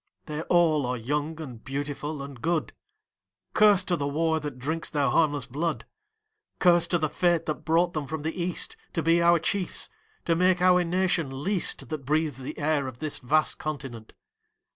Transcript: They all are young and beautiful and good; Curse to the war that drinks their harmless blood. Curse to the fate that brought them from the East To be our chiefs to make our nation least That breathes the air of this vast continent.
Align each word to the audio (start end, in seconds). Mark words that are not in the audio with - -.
They 0.25 0.41
all 0.49 0.87
are 0.87 0.97
young 0.97 1.39
and 1.39 1.63
beautiful 1.63 2.23
and 2.23 2.41
good; 2.41 2.73
Curse 3.53 3.83
to 3.83 3.95
the 3.95 4.07
war 4.07 4.39
that 4.39 4.57
drinks 4.57 4.89
their 4.89 5.09
harmless 5.09 5.45
blood. 5.45 5.85
Curse 6.57 6.87
to 6.87 6.97
the 6.97 7.07
fate 7.07 7.45
that 7.45 7.63
brought 7.65 7.93
them 7.93 8.07
from 8.07 8.23
the 8.23 8.33
East 8.41 8.75
To 8.93 9.03
be 9.03 9.21
our 9.21 9.37
chiefs 9.37 9.91
to 10.25 10.35
make 10.35 10.59
our 10.59 10.83
nation 10.83 11.43
least 11.43 11.89
That 11.89 12.03
breathes 12.05 12.39
the 12.41 12.57
air 12.57 12.87
of 12.87 12.97
this 12.97 13.19
vast 13.19 13.59
continent. 13.59 14.13